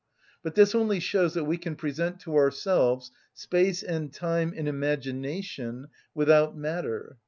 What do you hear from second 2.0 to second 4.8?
to ourselves space and time in